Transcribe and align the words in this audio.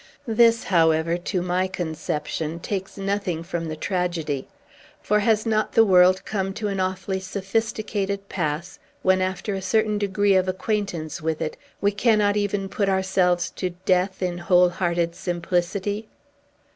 This, 0.25 0.63
however, 0.63 1.15
to 1.15 1.43
my 1.43 1.67
conception, 1.67 2.59
takes 2.59 2.97
nothing 2.97 3.43
from 3.43 3.67
the 3.67 3.75
tragedy. 3.75 4.47
For, 4.99 5.19
has 5.19 5.45
not 5.45 5.73
the 5.73 5.85
world 5.85 6.25
come 6.25 6.53
to 6.55 6.69
an 6.69 6.79
awfully 6.79 7.19
sophisticated 7.19 8.27
pass, 8.27 8.79
when, 9.03 9.21
after 9.21 9.53
a 9.53 9.61
certain 9.61 9.99
degree 9.99 10.33
of 10.33 10.47
acquaintance 10.47 11.21
with 11.21 11.39
it, 11.39 11.55
we 11.81 11.91
cannot 11.91 12.35
even 12.35 12.67
put 12.67 12.89
ourselves 12.89 13.51
to 13.51 13.75
death 13.85 14.23
in 14.23 14.39
whole 14.39 14.69
hearted 14.69 15.13
simplicity? 15.13 16.07